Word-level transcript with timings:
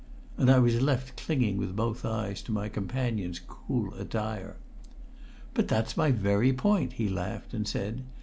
And 0.35 0.49
I 0.49 0.57
was 0.57 0.81
left 0.81 1.15
clinging 1.15 1.57
with 1.57 1.75
both 1.75 2.03
eyes 2.05 2.41
to 2.41 2.51
my 2.51 2.69
companion's 2.69 3.37
cool 3.47 3.93
attire. 3.93 4.55
"But 5.53 5.67
that's 5.67 5.95
my 5.95 6.09
very 6.09 6.53
point," 6.53 6.93
he 6.93 7.07
laughed 7.07 7.53
and 7.53 7.67
said. 7.67 8.01